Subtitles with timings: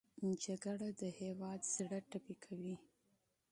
[0.43, 2.75] جګړه د هېواد زړه زخمي کوي